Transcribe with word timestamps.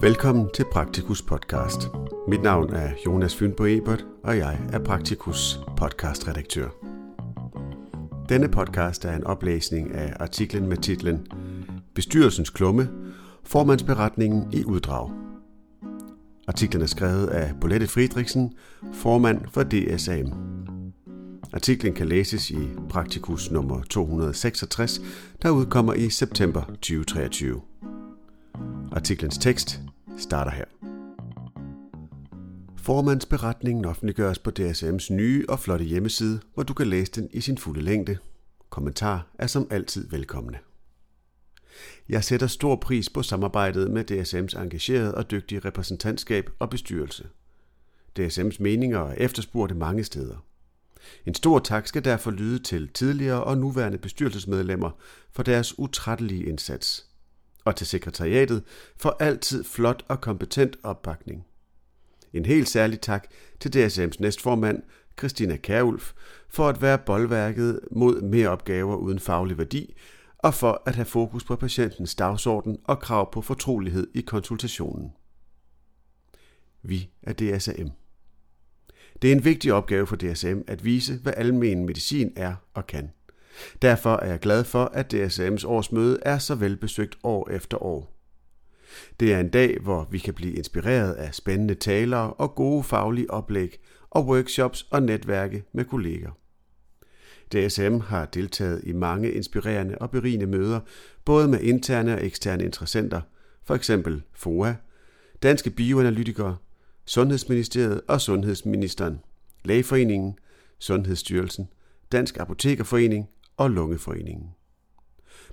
Velkommen 0.00 0.48
til 0.54 0.64
Praktikus 0.72 1.22
podcast. 1.22 1.78
Mit 2.28 2.42
navn 2.42 2.72
er 2.72 2.90
Jonas 3.06 3.36
Fynbo 3.36 3.64
Ebert, 3.66 4.06
og 4.24 4.38
jeg 4.38 4.58
er 4.72 4.78
Praktikus 4.78 5.60
podcastredaktør. 5.76 6.68
Denne 8.28 8.48
podcast 8.48 9.04
er 9.04 9.16
en 9.16 9.24
oplæsning 9.24 9.94
af 9.94 10.12
artiklen 10.20 10.68
med 10.68 10.76
titlen 10.76 11.26
Bestyrelsens 11.94 12.50
klumme, 12.50 12.88
formandsberetningen 13.44 14.52
i 14.52 14.64
uddrag. 14.64 15.10
Artiklen 16.48 16.82
er 16.82 16.86
skrevet 16.86 17.26
af 17.26 17.52
Bolette 17.60 17.86
Friedrichsen, 17.86 18.52
formand 18.92 19.40
for 19.50 19.62
DSAM. 19.62 20.32
Artiklen 21.52 21.94
kan 21.94 22.08
læses 22.08 22.50
i 22.50 22.68
Praktikus 22.88 23.50
nummer 23.50 23.82
266, 23.82 25.00
der 25.42 25.50
udkommer 25.50 25.94
i 25.94 26.10
september 26.10 26.62
2023. 26.64 27.60
Artiklens 28.92 29.38
tekst 29.38 29.80
starter 30.18 30.50
her. 30.50 30.64
Formandsberetningen 32.76 33.84
offentliggøres 33.84 34.38
på 34.38 34.50
DSM's 34.58 35.12
nye 35.12 35.44
og 35.48 35.58
flotte 35.58 35.84
hjemmeside, 35.84 36.40
hvor 36.54 36.62
du 36.62 36.74
kan 36.74 36.86
læse 36.86 37.12
den 37.12 37.28
i 37.32 37.40
sin 37.40 37.58
fulde 37.58 37.80
længde. 37.80 38.18
Kommentar 38.70 39.26
er 39.38 39.46
som 39.46 39.68
altid 39.70 40.08
velkomne. 40.10 40.58
Jeg 42.08 42.24
sætter 42.24 42.46
stor 42.46 42.76
pris 42.76 43.10
på 43.10 43.22
samarbejdet 43.22 43.90
med 43.90 44.10
DSM's 44.10 44.60
engagerede 44.62 45.14
og 45.14 45.30
dygtige 45.30 45.60
repræsentantskab 45.60 46.50
og 46.58 46.70
bestyrelse. 46.70 47.26
DSM's 48.18 48.56
meninger 48.60 49.00
er 49.00 49.14
efterspurgte 49.14 49.74
mange 49.74 50.04
steder. 50.04 50.44
En 51.26 51.34
stor 51.34 51.58
tak 51.58 51.86
skal 51.86 52.04
derfor 52.04 52.30
lyde 52.30 52.58
til 52.58 52.88
tidligere 52.88 53.44
og 53.44 53.58
nuværende 53.58 53.98
bestyrelsesmedlemmer 53.98 54.90
for 55.32 55.42
deres 55.42 55.78
utrættelige 55.78 56.44
indsats– 56.44 57.04
og 57.68 57.76
til 57.76 57.86
sekretariatet 57.86 58.62
for 58.96 59.16
altid 59.20 59.64
flot 59.64 60.04
og 60.08 60.20
kompetent 60.20 60.76
opbakning. 60.82 61.46
En 62.32 62.44
helt 62.44 62.68
særlig 62.68 63.00
tak 63.00 63.26
til 63.60 63.68
DSM's 63.86 64.16
næstformand, 64.18 64.82
Christina 65.18 65.56
Kærulf, 65.56 66.12
for 66.48 66.68
at 66.68 66.82
være 66.82 66.98
boldværket 66.98 67.80
mod 67.90 68.20
mere 68.20 68.48
opgaver 68.48 68.96
uden 68.96 69.18
faglig 69.18 69.58
værdi, 69.58 69.94
og 70.38 70.54
for 70.54 70.82
at 70.86 70.94
have 70.94 71.04
fokus 71.04 71.44
på 71.44 71.56
patientens 71.56 72.14
dagsorden 72.14 72.78
og 72.84 73.00
krav 73.00 73.32
på 73.32 73.42
fortrolighed 73.42 74.08
i 74.14 74.20
konsultationen. 74.20 75.12
Vi 76.82 77.10
er 77.22 77.32
DSM. 77.32 77.88
Det 79.22 79.32
er 79.32 79.36
en 79.36 79.44
vigtig 79.44 79.72
opgave 79.72 80.06
for 80.06 80.16
DSM 80.16 80.58
at 80.66 80.84
vise, 80.84 81.18
hvad 81.18 81.32
almen 81.36 81.86
medicin 81.86 82.32
er 82.36 82.54
og 82.74 82.86
kan. 82.86 83.10
Derfor 83.82 84.16
er 84.16 84.30
jeg 84.30 84.38
glad 84.38 84.64
for, 84.64 84.84
at 84.84 85.14
DSM's 85.14 85.66
årsmøde 85.66 86.18
er 86.22 86.38
så 86.38 86.54
velbesøgt 86.54 87.18
år 87.22 87.50
efter 87.50 87.82
år. 87.82 88.14
Det 89.20 89.32
er 89.32 89.40
en 89.40 89.48
dag, 89.48 89.78
hvor 89.80 90.08
vi 90.10 90.18
kan 90.18 90.34
blive 90.34 90.54
inspireret 90.54 91.12
af 91.12 91.34
spændende 91.34 91.74
talere 91.74 92.32
og 92.32 92.54
gode 92.54 92.84
faglige 92.84 93.30
oplæg 93.30 93.80
og 94.10 94.26
workshops 94.26 94.82
og 94.90 95.02
netværke 95.02 95.64
med 95.72 95.84
kolleger. 95.84 96.30
DSM 97.52 97.98
har 97.98 98.24
deltaget 98.24 98.80
i 98.84 98.92
mange 98.92 99.32
inspirerende 99.32 99.98
og 99.98 100.10
berigende 100.10 100.46
møder, 100.46 100.80
både 101.24 101.48
med 101.48 101.60
interne 101.60 102.14
og 102.14 102.24
eksterne 102.24 102.64
interessenter, 102.64 103.20
for 103.64 103.74
eksempel 103.74 104.22
FOA, 104.34 104.74
Danske 105.42 105.70
Bioanalytikere, 105.70 106.56
Sundhedsministeriet 107.04 108.00
og 108.08 108.20
Sundhedsministeren, 108.20 109.20
Lægeforeningen, 109.64 110.38
Sundhedsstyrelsen, 110.78 111.68
Dansk 112.12 112.36
Apotekerforening 112.36 113.28
og 113.58 113.70
Lungeforeningen. 113.70 114.50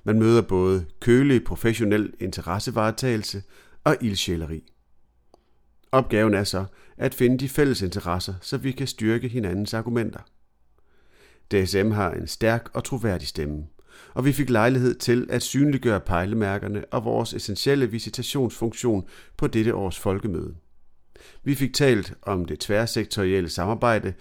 Man 0.04 0.20
møder 0.20 0.42
både 0.42 0.86
kølig 1.00 1.44
professionel 1.44 2.14
interessevaretagelse 2.20 3.44
og 3.84 3.98
ildsjæleri. 4.02 4.64
Opgaven 5.92 6.34
er 6.34 6.44
så 6.44 6.66
at 6.98 7.14
finde 7.14 7.38
de 7.38 7.50
fælles 7.50 7.82
interesser, 7.82 8.34
så 8.42 8.58
vi 8.58 8.72
kan 8.72 8.88
styrke 8.88 9.28
hinandens 9.28 9.74
argumenter. 9.74 10.20
DSM 11.52 11.92
har 11.92 12.12
en 12.12 12.28
stærk 12.28 12.70
og 12.74 12.84
troværdig 12.84 13.28
stemme, 13.28 13.68
og 14.14 14.26
vi 14.26 14.34
fik 14.34 14.50
lejlighed 14.50 14.96
til 14.96 15.28
at 15.30 15.44
synliggøre 15.44 16.00
pejlemærkerne 16.00 16.86
og 16.86 17.06
vores 17.06 17.34
essentielle 17.34 17.92
visitationsfunktion 17.92 19.08
på 19.38 19.48
dette 19.48 19.76
års 19.76 20.00
folkemøde. 20.00 20.56
Vi 21.44 21.56
fik 21.56 21.74
talt 21.74 22.14
om 22.22 22.46
det 22.46 22.60
tværsektorielle 22.60 23.50
samarbejde, 23.50 24.14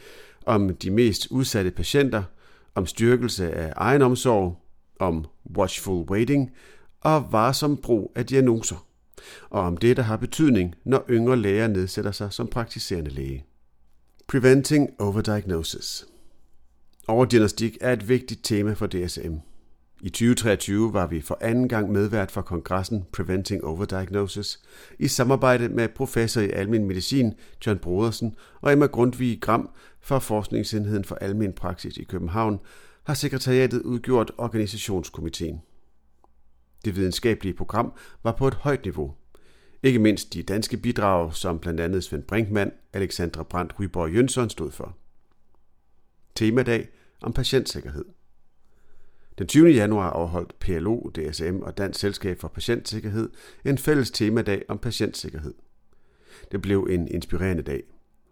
om 0.47 0.77
de 0.77 0.91
mest 0.91 1.27
udsatte 1.31 1.71
patienter 1.71 2.23
om 2.75 2.87
styrkelse 2.87 3.53
af 3.53 3.73
egenomsorg, 3.77 4.61
om 5.01 5.25
watchful 5.57 6.11
waiting 6.11 6.51
og 7.01 7.33
varsom 7.33 7.77
brug 7.77 8.13
af 8.15 8.27
diagnoser, 8.27 8.87
og 9.51 9.61
om 9.61 9.77
det, 9.77 9.97
der 9.97 10.03
har 10.03 10.17
betydning, 10.17 10.75
når 10.85 11.05
yngre 11.11 11.37
læger 11.37 11.67
nedsætter 11.67 12.13
sig 12.13 12.33
som 12.33 12.49
praktiserende 12.49 13.11
læge. 13.11 13.45
Preventing 14.29 14.91
overdiagnosis. 14.99 16.07
Overdiagnostik 17.09 17.79
er 17.81 17.93
et 17.93 18.09
vigtigt 18.09 18.45
tema 18.45 18.73
for 18.73 18.87
DSM. 18.87 19.35
I 20.05 20.09
2023 20.09 20.93
var 20.93 21.07
vi 21.07 21.21
for 21.21 21.39
anden 21.41 21.69
gang 21.69 21.93
medvært 21.93 22.31
for 22.31 22.43
kongressen 22.43 23.05
Preventing 23.13 23.65
Overdiagnosis 23.65 24.61
i 24.99 25.09
samarbejde 25.09 25.69
med 25.69 25.89
professor 25.89 26.41
i 26.41 26.51
almen 26.51 26.85
medicin 26.85 27.35
John 27.67 27.79
Brodersen 27.79 28.37
og 28.61 28.73
Emma 28.73 28.87
Grundtvig 28.87 29.39
Gram 29.41 29.71
fra 30.01 30.19
Forskningsenheden 30.19 31.05
for 31.05 31.15
Almen 31.15 31.53
Praksis 31.53 31.97
i 31.97 32.05
København 32.05 32.61
har 33.05 33.15
sekretariatet 33.15 33.83
udgjort 33.83 34.33
organisationskomiteen. 34.39 35.63
Det 36.85 36.97
videnskabelige 36.97 37.55
program 37.55 37.93
var 38.23 38.33
på 38.33 38.49
et 38.49 38.55
højt 38.55 38.85
niveau. 38.85 39.15
Ikke 39.83 39.99
mindst 39.99 40.35
de 40.35 40.43
danske 40.43 40.77
bidrag, 40.77 41.35
som 41.35 41.59
blandt 41.59 41.81
andet 41.81 42.05
Svend 42.05 42.23
Brinkmann, 42.23 42.73
Alexandra 42.93 43.43
Brandt 43.43 43.81
Ryborg 43.81 44.15
Jønsson 44.15 44.51
stod 44.51 44.71
for. 44.71 44.97
Temadag 46.35 46.89
om 47.23 47.33
patientsikkerhed. 47.33 48.05
Den 49.39 49.47
20. 49.47 49.71
januar 49.71 50.11
afholdt 50.11 50.59
PLO, 50.59 51.11
DSM 51.11 51.59
og 51.63 51.79
Dansk 51.79 52.01
Selskab 52.01 52.41
for 52.41 52.49
Patientsikkerhed 52.49 53.31
en 53.65 53.79
fælles 53.79 54.11
temadag 54.11 54.63
om 54.69 54.79
patientsikkerhed. 54.79 55.55
Det 56.51 56.63
blev 56.63 56.87
en 56.91 57.09
inspirerende 57.09 57.63
dag. 57.63 57.83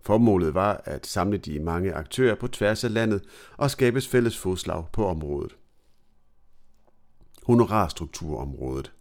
Formålet 0.02 0.54
var 0.54 0.82
at 0.84 1.06
samle 1.06 1.38
de 1.38 1.60
mange 1.60 1.92
aktører 1.92 2.34
på 2.34 2.48
tværs 2.48 2.84
af 2.84 2.94
landet 2.94 3.22
og 3.56 3.70
skabes 3.70 4.08
fælles 4.08 4.38
fodslag 4.38 4.84
på 4.92 5.06
området. 5.06 5.56
Honorarstrukturområdet 7.46 8.92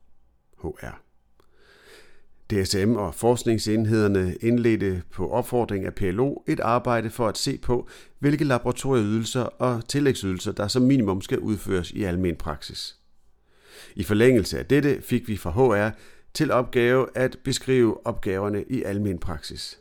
HR. 0.61 1.10
DSM 2.51 2.95
og 2.95 3.15
forskningsenhederne 3.15 4.35
indledte 4.41 5.03
på 5.11 5.29
opfordring 5.29 5.85
af 5.85 5.93
PLO 5.93 6.35
et 6.47 6.59
arbejde 6.59 7.09
for 7.09 7.27
at 7.27 7.37
se 7.37 7.57
på, 7.57 7.87
hvilke 8.19 8.43
laboratorieydelser 8.43 9.41
og 9.41 9.87
tillægsydelser, 9.87 10.51
der 10.51 10.67
som 10.67 10.81
minimum 10.81 11.21
skal 11.21 11.39
udføres 11.39 11.91
i 11.91 12.03
almen 12.03 12.35
praksis. 12.35 12.95
I 13.95 14.03
forlængelse 14.03 14.59
af 14.59 14.65
dette 14.65 15.01
fik 15.01 15.27
vi 15.27 15.37
fra 15.37 15.49
HR 15.51 15.95
til 16.33 16.51
opgave 16.51 17.07
at 17.15 17.37
beskrive 17.43 18.07
opgaverne 18.07 18.63
i 18.69 18.83
almen 18.83 19.19
praksis. 19.19 19.79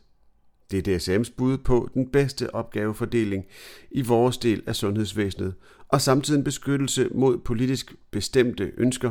Det 0.70 0.88
er 0.88 0.98
DSM's 0.98 1.32
bud 1.36 1.58
på 1.58 1.88
den 1.94 2.10
bedste 2.10 2.54
opgavefordeling 2.54 3.44
i 3.90 4.02
vores 4.02 4.38
del 4.38 4.62
af 4.66 4.76
sundhedsvæsenet, 4.76 5.54
og 5.88 6.00
samtidig 6.00 6.38
en 6.38 6.44
beskyttelse 6.44 7.08
mod 7.14 7.38
politisk 7.38 7.94
bestemte 8.10 8.72
ønsker, 8.76 9.10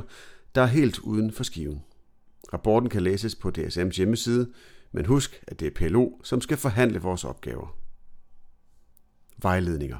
der 0.56 0.62
er 0.62 0.66
helt 0.66 1.00
uden 1.00 1.31
for 1.31 1.44
skiven. 1.44 1.81
Rapporten 2.53 2.89
kan 2.89 3.01
læses 3.01 3.35
på 3.35 3.51
DSM's 3.57 3.97
hjemmeside, 3.97 4.49
men 4.91 5.05
husk, 5.05 5.43
at 5.47 5.59
det 5.59 5.67
er 5.67 5.72
PLO, 5.75 6.11
som 6.23 6.41
skal 6.41 6.57
forhandle 6.57 6.99
vores 6.99 7.23
opgaver. 7.23 7.78
Vejledninger. 9.41 9.97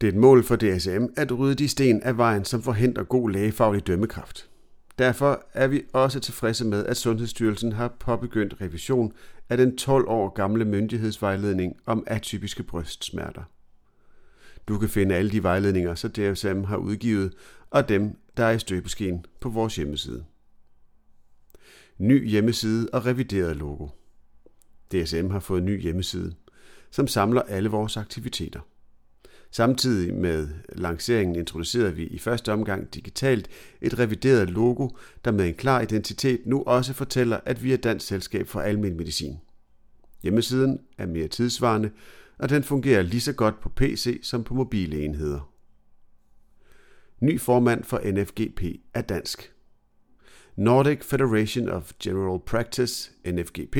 Det 0.00 0.06
er 0.06 0.12
et 0.12 0.18
mål 0.18 0.44
for 0.44 0.56
DSM 0.56 1.04
at 1.16 1.38
rydde 1.38 1.54
de 1.54 1.68
sten 1.68 2.02
af 2.02 2.16
vejen, 2.16 2.44
som 2.44 2.62
forhindrer 2.62 3.04
god 3.04 3.30
lægefaglig 3.30 3.86
dømmekraft. 3.86 4.50
Derfor 4.98 5.46
er 5.52 5.66
vi 5.66 5.82
også 5.92 6.20
tilfredse 6.20 6.64
med, 6.64 6.86
at 6.86 6.96
Sundhedsstyrelsen 6.96 7.72
har 7.72 7.88
påbegyndt 7.88 8.60
revision 8.60 9.12
af 9.48 9.56
den 9.56 9.76
12 9.76 10.08
år 10.08 10.28
gamle 10.28 10.64
myndighedsvejledning 10.64 11.76
om 11.86 12.04
atypiske 12.06 12.62
brystsmerter. 12.62 13.42
Du 14.68 14.78
kan 14.78 14.88
finde 14.88 15.14
alle 15.14 15.30
de 15.30 15.42
vejledninger, 15.42 15.94
så 15.94 16.08
DSM 16.08 16.64
har 16.64 16.76
udgivet, 16.76 17.32
og 17.70 17.88
dem, 17.88 18.18
der 18.36 18.44
er 18.44 18.50
i 18.50 18.58
støbeskeen 18.58 19.24
på 19.40 19.48
vores 19.48 19.76
hjemmeside 19.76 20.24
ny 21.98 22.28
hjemmeside 22.28 22.88
og 22.92 23.06
revideret 23.06 23.56
logo. 23.56 23.88
DSM 24.92 25.30
har 25.30 25.40
fået 25.40 25.58
en 25.58 25.64
ny 25.64 25.82
hjemmeside, 25.82 26.34
som 26.90 27.06
samler 27.06 27.42
alle 27.42 27.68
vores 27.68 27.96
aktiviteter. 27.96 28.60
Samtidig 29.50 30.14
med 30.14 30.48
lanceringen 30.72 31.36
introducerede 31.36 31.94
vi 31.94 32.06
i 32.06 32.18
første 32.18 32.52
omgang 32.52 32.94
digitalt 32.94 33.48
et 33.80 33.98
revideret 33.98 34.50
logo, 34.50 34.88
der 35.24 35.30
med 35.30 35.48
en 35.48 35.54
klar 35.54 35.80
identitet 35.80 36.40
nu 36.46 36.62
også 36.62 36.92
fortæller, 36.92 37.40
at 37.44 37.64
vi 37.64 37.72
er 37.72 37.76
dansk 37.76 38.06
selskab 38.06 38.48
for 38.48 38.60
almen 38.60 38.96
medicin. 38.96 39.36
Hjemmesiden 40.22 40.80
er 40.98 41.06
mere 41.06 41.28
tidsvarende, 41.28 41.90
og 42.38 42.48
den 42.48 42.62
fungerer 42.62 43.02
lige 43.02 43.20
så 43.20 43.32
godt 43.32 43.60
på 43.60 43.68
PC 43.68 44.20
som 44.22 44.44
på 44.44 44.54
mobile 44.54 45.04
enheder. 45.04 45.52
Ny 47.20 47.40
formand 47.40 47.84
for 47.84 48.00
NFGP 48.04 48.62
er 48.94 49.02
dansk. 49.02 49.52
Nordic 50.58 51.04
Federation 51.04 51.68
of 51.68 51.92
General 52.02 52.38
Practice, 52.46 53.10
NFGP, 53.26 53.76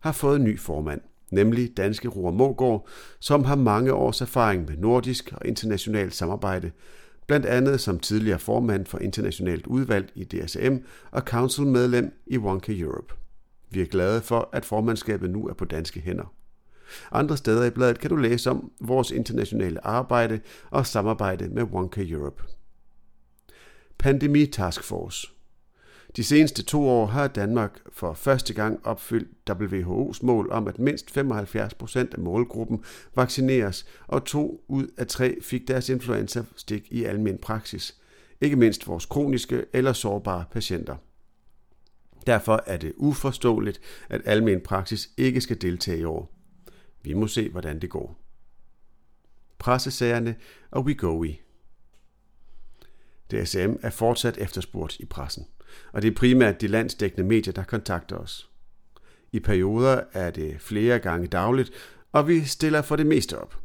har 0.00 0.12
fået 0.12 0.36
en 0.36 0.44
ny 0.44 0.58
formand, 0.58 1.00
nemlig 1.30 1.76
danske 1.76 2.08
Roar 2.08 2.30
Mågård, 2.30 2.88
som 3.20 3.44
har 3.44 3.56
mange 3.56 3.92
års 3.92 4.20
erfaring 4.20 4.68
med 4.68 4.76
nordisk 4.76 5.32
og 5.36 5.46
internationalt 5.46 6.14
samarbejde, 6.14 6.70
blandt 7.26 7.46
andet 7.46 7.80
som 7.80 7.98
tidligere 7.98 8.38
formand 8.38 8.86
for 8.86 8.98
internationalt 8.98 9.66
udvalg 9.66 10.12
i 10.14 10.24
DSM 10.24 10.76
og 11.10 11.22
council-medlem 11.22 12.12
i 12.26 12.38
Wonka 12.38 12.72
Europe. 12.78 13.14
Vi 13.70 13.80
er 13.80 13.86
glade 13.86 14.20
for, 14.20 14.48
at 14.52 14.64
formandskabet 14.64 15.30
nu 15.30 15.48
er 15.48 15.54
på 15.54 15.64
danske 15.64 16.00
hænder. 16.00 16.34
Andre 17.12 17.36
steder 17.36 17.64
i 17.64 17.70
bladet 17.70 17.98
kan 17.98 18.10
du 18.10 18.16
læse 18.16 18.50
om 18.50 18.72
vores 18.80 19.10
internationale 19.10 19.86
arbejde 19.86 20.40
og 20.70 20.86
samarbejde 20.86 21.48
med 21.48 21.62
Wonka 21.62 22.04
Europe. 22.08 22.42
Pandemi 23.98 24.46
Task 24.46 24.82
Force 24.82 25.28
de 26.16 26.24
seneste 26.24 26.62
to 26.62 26.88
år 26.88 27.06
har 27.06 27.28
Danmark 27.28 27.78
for 27.92 28.14
første 28.14 28.54
gang 28.54 28.86
opfyldt 28.86 29.50
WHO's 29.50 30.26
mål 30.26 30.50
om, 30.50 30.68
at 30.68 30.78
mindst 30.78 31.10
75 31.10 31.74
procent 31.74 32.14
af 32.14 32.20
målgruppen 32.20 32.84
vaccineres, 33.14 33.86
og 34.06 34.24
to 34.24 34.64
ud 34.68 34.86
af 34.96 35.06
tre 35.06 35.38
fik 35.42 35.68
deres 35.68 35.88
influenza-stik 35.88 36.88
i 36.90 37.04
almen 37.04 37.38
praksis. 37.38 37.96
Ikke 38.40 38.56
mindst 38.56 38.88
vores 38.88 39.06
kroniske 39.06 39.64
eller 39.72 39.92
sårbare 39.92 40.44
patienter. 40.50 40.96
Derfor 42.26 42.62
er 42.66 42.76
det 42.76 42.92
uforståeligt, 42.96 43.80
at 44.08 44.20
almen 44.24 44.60
praksis 44.60 45.10
ikke 45.16 45.40
skal 45.40 45.62
deltage 45.62 45.98
i 45.98 46.04
år. 46.04 46.32
Vi 47.02 47.12
må 47.12 47.26
se, 47.26 47.48
hvordan 47.48 47.78
det 47.78 47.90
går. 47.90 48.18
Pressesagerne 49.58 50.36
og 50.70 50.84
WeGoWe. 50.84 51.34
DSM 53.32 53.72
er 53.82 53.90
fortsat 53.90 54.38
efterspurgt 54.38 55.00
i 55.00 55.04
pressen, 55.04 55.46
og 55.92 56.02
det 56.02 56.10
er 56.10 56.14
primært 56.14 56.60
de 56.60 56.66
landsdækkende 56.66 57.28
medier, 57.28 57.52
der 57.52 57.64
kontakter 57.64 58.16
os. 58.16 58.50
I 59.32 59.40
perioder 59.40 60.00
er 60.12 60.30
det 60.30 60.56
flere 60.60 60.98
gange 60.98 61.26
dagligt, 61.26 61.70
og 62.12 62.28
vi 62.28 62.44
stiller 62.44 62.82
for 62.82 62.96
det 62.96 63.06
meste 63.06 63.38
op. 63.38 63.58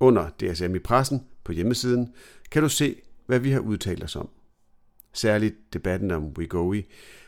Under 0.00 0.28
DSM 0.28 0.74
i 0.74 0.78
pressen 0.78 1.26
på 1.44 1.52
hjemmesiden 1.52 2.14
kan 2.50 2.62
du 2.62 2.68
se, 2.68 2.96
hvad 3.26 3.38
vi 3.38 3.50
har 3.50 3.60
udtalt 3.60 4.04
os 4.04 4.16
om. 4.16 4.28
Særligt 5.12 5.54
debatten 5.72 6.10
om 6.10 6.34
WeGoE 6.38 6.82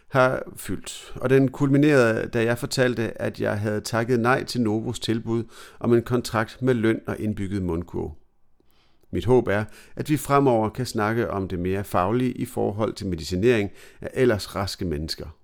har 0.09 0.43
fyldt, 0.57 1.13
og 1.17 1.31
den 1.31 1.51
kulminerede, 1.51 2.29
da 2.29 2.45
jeg 2.45 2.59
fortalte, 2.59 3.23
at 3.23 3.41
jeg 3.41 3.61
havde 3.61 3.81
takket 3.81 4.21
nej 4.21 4.45
til 4.45 4.61
Novos 4.61 5.01
tilbud 5.01 5.45
om 5.81 5.95
en 5.95 6.03
kontrakt 6.03 6.63
med 6.63 6.75
løn 6.75 7.01
og 7.07 7.19
indbygget 7.19 7.63
mundkurv. 7.63 8.17
Mit 9.11 9.25
håb 9.25 9.49
er, 9.49 9.65
at 9.97 10.11
vi 10.11 10.17
fremover 10.17 10.69
kan 10.69 10.87
snakke 10.87 11.31
om 11.31 11.49
det 11.49 11.59
mere 11.59 11.85
faglige 11.85 12.33
i 12.33 12.45
forhold 12.45 12.93
til 12.95 13.07
medicinering 13.07 13.71
af 14.01 14.11
ellers 14.15 14.57
raske 14.57 14.85
mennesker. 14.85 15.37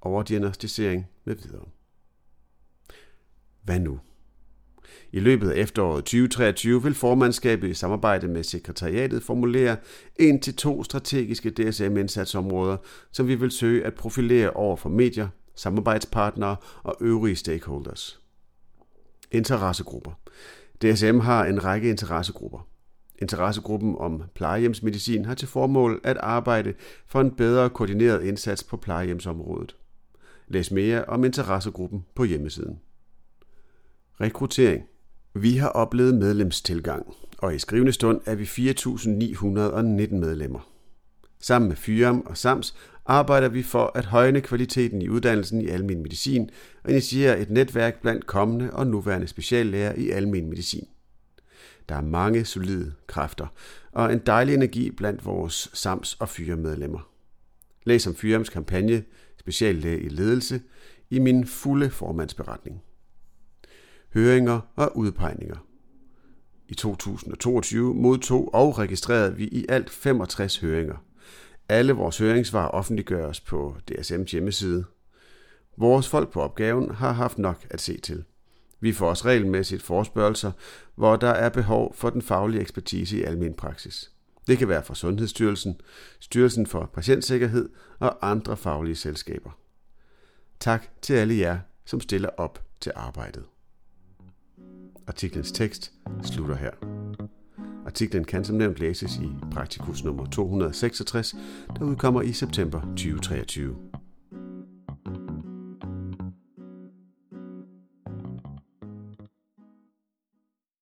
Overdiagnostisering 0.00 1.06
med 1.24 1.34
videre. 1.34 1.64
Hvad 3.62 3.80
nu? 3.80 4.00
I 5.12 5.20
løbet 5.20 5.50
af 5.50 5.56
efteråret 5.56 6.04
2023 6.04 6.82
vil 6.82 6.94
formandskabet 6.94 7.68
i 7.68 7.74
samarbejde 7.74 8.28
med 8.28 8.42
sekretariatet 8.42 9.22
formulere 9.22 9.76
en 10.16 10.40
til 10.40 10.56
to 10.56 10.84
strategiske 10.84 11.50
DSM-indsatsområder, 11.50 12.76
som 13.12 13.28
vi 13.28 13.34
vil 13.34 13.50
søge 13.50 13.84
at 13.84 13.94
profilere 13.94 14.50
over 14.50 14.76
for 14.76 14.88
medier, 14.88 15.28
samarbejdspartnere 15.54 16.56
og 16.82 16.96
øvrige 17.00 17.36
stakeholders. 17.36 18.20
Interessegrupper. 19.30 20.12
DSM 20.82 21.18
har 21.18 21.44
en 21.44 21.64
række 21.64 21.90
interessegrupper. 21.90 22.71
Interessegruppen 23.18 23.96
om 23.98 24.22
plejehjemsmedicin 24.34 25.24
har 25.24 25.34
til 25.34 25.48
formål 25.48 26.00
at 26.04 26.16
arbejde 26.16 26.74
for 27.06 27.20
en 27.20 27.30
bedre 27.30 27.70
koordineret 27.70 28.24
indsats 28.24 28.64
på 28.64 28.76
plejehjemsområdet. 28.76 29.76
Læs 30.48 30.70
mere 30.70 31.04
om 31.04 31.24
interessegruppen 31.24 32.04
på 32.14 32.24
hjemmesiden. 32.24 32.78
Rekruttering. 34.20 34.84
Vi 35.34 35.56
har 35.56 35.68
oplevet 35.68 36.14
medlemstilgang, 36.14 37.14
og 37.38 37.54
i 37.54 37.58
skrivende 37.58 37.92
stund 37.92 38.20
er 38.26 38.34
vi 38.34 38.44
4.919 38.44 40.14
medlemmer. 40.14 40.68
Sammen 41.40 41.68
med 41.68 41.76
Fyram 41.76 42.20
og 42.26 42.36
SAMS 42.36 42.74
arbejder 43.06 43.48
vi 43.48 43.62
for 43.62 43.92
at 43.94 44.04
højne 44.04 44.40
kvaliteten 44.40 45.02
i 45.02 45.08
uddannelsen 45.08 45.60
i 45.60 45.68
almen 45.68 46.02
medicin 46.02 46.50
og 46.84 46.90
initiere 46.90 47.40
et 47.40 47.50
netværk 47.50 48.02
blandt 48.02 48.26
kommende 48.26 48.70
og 48.72 48.86
nuværende 48.86 49.26
speciallæger 49.26 49.92
i 49.92 50.10
almen 50.10 50.48
medicin. 50.48 50.88
Der 51.92 51.98
er 51.98 52.02
mange 52.02 52.44
solide 52.44 52.92
kræfter 53.06 53.46
og 53.92 54.12
en 54.12 54.18
dejlig 54.18 54.54
energi 54.54 54.90
blandt 54.90 55.24
vores 55.24 55.70
SAMS 55.72 56.14
og 56.14 56.28
fyremedlemmer. 56.28 57.08
Læs 57.84 58.06
om 58.06 58.14
Fyrems 58.14 58.48
kampagne 58.48 59.04
Speciallæge 59.40 60.00
i 60.00 60.08
ledelse 60.08 60.60
i 61.10 61.18
min 61.18 61.46
fulde 61.46 61.90
formandsberetning 61.90 62.82
høringer 64.14 64.60
og 64.76 64.96
udpegninger. 64.96 65.56
I 66.68 66.74
2022 66.74 67.94
modtog 67.94 68.54
og 68.54 68.78
registrerede 68.78 69.36
vi 69.36 69.44
i 69.44 69.66
alt 69.68 69.90
65 69.90 70.58
høringer. 70.58 71.04
Alle 71.68 71.92
vores 71.92 72.18
høringssvar 72.18 72.68
offentliggøres 72.68 73.40
på 73.40 73.76
DSM's 73.90 74.30
hjemmeside. 74.30 74.84
Vores 75.76 76.08
folk 76.08 76.32
på 76.32 76.40
opgaven 76.40 76.90
har 76.90 77.12
haft 77.12 77.38
nok 77.38 77.66
at 77.70 77.80
se 77.80 78.00
til. 78.00 78.24
Vi 78.82 78.92
får 78.92 79.08
også 79.08 79.24
regelmæssigt 79.24 79.82
forspørgelser, 79.82 80.52
hvor 80.94 81.16
der 81.16 81.30
er 81.30 81.48
behov 81.48 81.94
for 81.94 82.10
den 82.10 82.22
faglige 82.22 82.60
ekspertise 82.60 83.18
i 83.18 83.22
almen 83.22 83.54
praksis. 83.54 84.10
Det 84.46 84.58
kan 84.58 84.68
være 84.68 84.82
fra 84.82 84.94
Sundhedsstyrelsen, 84.94 85.80
Styrelsen 86.20 86.66
for 86.66 86.90
Patientsikkerhed 86.94 87.68
og 87.98 88.30
andre 88.30 88.56
faglige 88.56 88.96
selskaber. 88.96 89.50
Tak 90.60 90.86
til 91.02 91.14
alle 91.14 91.34
jer, 91.38 91.58
som 91.84 92.00
stiller 92.00 92.28
op 92.36 92.64
til 92.80 92.92
arbejdet. 92.94 93.44
Artiklens 95.06 95.52
tekst 95.52 95.92
slutter 96.22 96.56
her. 96.56 96.70
Artiklen 97.86 98.24
kan 98.24 98.44
som 98.44 98.56
nævnt 98.56 98.78
læses 98.78 99.16
i 99.16 99.30
Praktikus 99.52 100.04
nummer 100.04 100.26
266, 100.26 101.34
der 101.78 101.84
udkommer 101.84 102.22
i 102.22 102.32
september 102.32 102.80
2023. 102.80 103.91